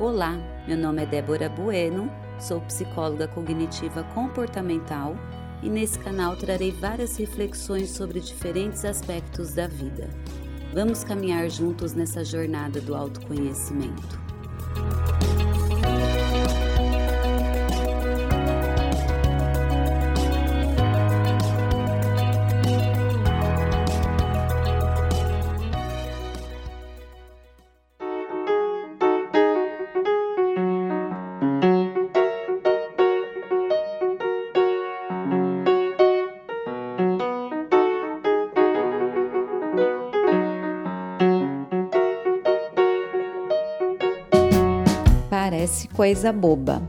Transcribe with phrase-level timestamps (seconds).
[0.00, 2.10] Olá, meu nome é Débora Bueno,
[2.40, 5.14] sou psicóloga cognitiva comportamental
[5.62, 10.08] e nesse canal trarei várias reflexões sobre diferentes aspectos da vida.
[10.72, 14.18] Vamos caminhar juntos nessa jornada do autoconhecimento.
[45.72, 46.82] Parece coisa boba,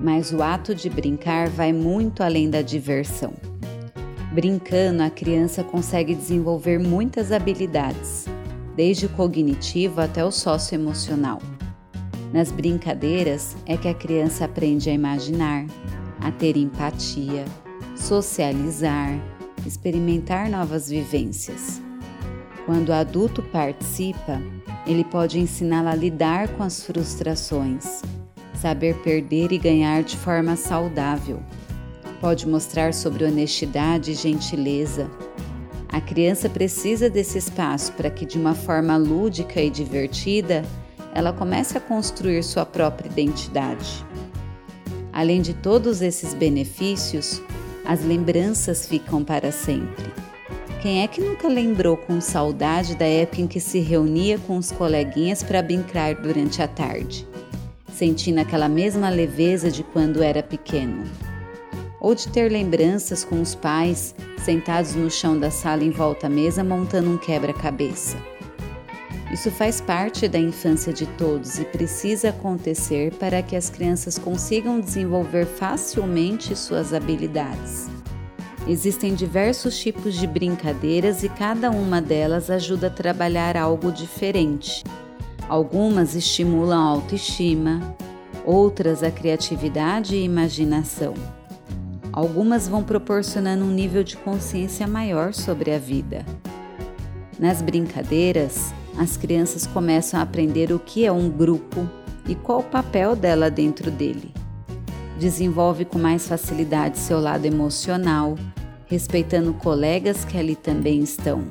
[0.00, 3.32] mas o ato de brincar vai muito além da diversão.
[4.32, 8.26] Brincando, a criança consegue desenvolver muitas habilidades,
[8.74, 11.40] desde o cognitivo até o socioemocional.
[12.32, 15.64] Nas brincadeiras é que a criança aprende a imaginar,
[16.20, 17.44] a ter empatia,
[17.94, 19.16] socializar,
[19.64, 21.80] experimentar novas vivências.
[22.66, 24.42] Quando o adulto participa,
[24.84, 28.02] ele pode ensiná-la a lidar com as frustrações,
[28.54, 31.40] saber perder e ganhar de forma saudável.
[32.20, 35.10] Pode mostrar sobre honestidade e gentileza.
[35.88, 40.64] A criança precisa desse espaço para que, de uma forma lúdica e divertida,
[41.14, 44.04] ela comece a construir sua própria identidade.
[45.12, 47.40] Além de todos esses benefícios,
[47.84, 50.12] as lembranças ficam para sempre.
[50.82, 54.72] Quem é que nunca lembrou com saudade da época em que se reunia com os
[54.72, 57.26] coleguinhas para brincar durante a tarde,
[57.94, 61.04] sentindo aquela mesma leveza de quando era pequeno?
[62.00, 64.14] Ou de ter lembranças com os pais
[64.44, 68.16] sentados no chão da sala em volta à mesa montando um quebra-cabeça?
[69.32, 74.80] Isso faz parte da infância de todos e precisa acontecer para que as crianças consigam
[74.80, 77.88] desenvolver facilmente suas habilidades.
[78.66, 84.82] Existem diversos tipos de brincadeiras e cada uma delas ajuda a trabalhar algo diferente.
[85.48, 87.96] Algumas estimulam a autoestima,
[88.44, 91.14] outras a criatividade e imaginação.
[92.12, 96.24] Algumas vão proporcionando um nível de consciência maior sobre a vida.
[97.38, 101.88] Nas brincadeiras, as crianças começam a aprender o que é um grupo
[102.28, 104.32] e qual o papel dela dentro dele.
[105.18, 108.36] Desenvolve com mais facilidade seu lado emocional,
[108.86, 111.42] respeitando colegas que ali também estão.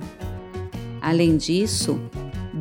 [1.01, 1.99] Além disso,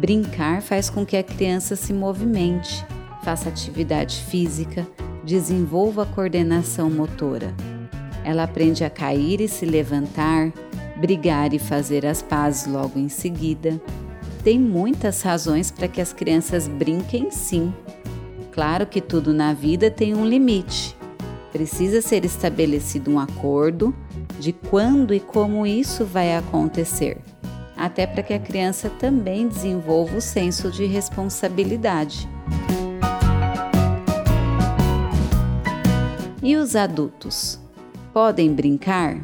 [0.02, 2.84] brincar faz com que a criança se movimente,
[3.22, 4.84] faça atividade física,
[5.22, 7.54] desenvolva a coordenação motora.
[8.24, 10.52] Ela aprende a cair e se levantar,
[10.96, 13.80] brigar e fazer as pazes logo em seguida.
[14.42, 17.72] Tem muitas razões para que as crianças brinquem sim.
[18.50, 20.96] Claro que tudo na vida tem um limite.
[21.52, 23.94] Precisa ser estabelecido um acordo
[24.40, 27.18] de quando e como isso vai acontecer,
[27.82, 32.28] até para que a criança também desenvolva o senso de responsabilidade.
[36.40, 37.58] E os adultos?
[38.12, 39.20] Podem brincar?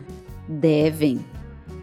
[0.49, 1.25] Devem.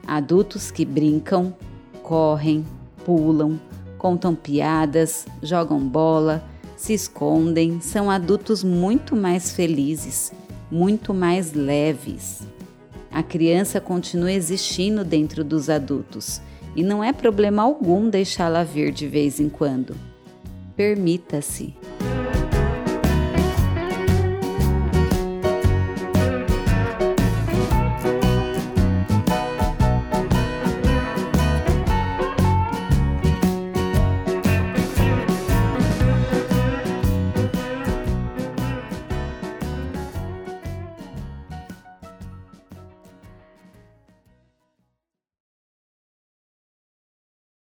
[0.06, 1.56] Adultos que brincam,
[2.04, 2.66] correm,
[3.06, 3.58] pulam,
[3.98, 6.44] contam piadas, jogam bola,
[6.76, 10.34] se escondem, são adultos muito mais felizes,
[10.70, 12.42] muito mais leves.
[13.10, 16.42] A criança continua existindo dentro dos adultos
[16.76, 19.96] e não é problema algum deixá-la vir de vez em quando.
[20.76, 21.74] Permita-se.